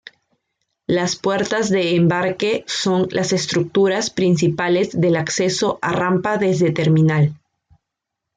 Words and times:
Las 0.87 1.15
puertas 1.15 1.69
de 1.69 1.95
embarque 1.95 2.63
son 2.65 3.05
las 3.11 3.33
estructuras 3.33 4.09
principales 4.09 4.99
del 4.99 5.15
acceso 5.15 5.77
a 5.83 5.91
rampa 5.91 6.37
desde 6.39 6.71
terminal. 6.71 7.39